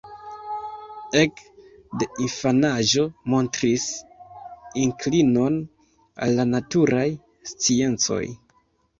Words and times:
Ek 1.19 1.41
de 2.03 2.05
infanaĝo 2.27 3.03
montris 3.33 3.85
inklinon 4.85 5.59
al 6.29 6.33
la 6.39 6.45
naturaj 6.55 7.05
sciencoj. 7.51 8.23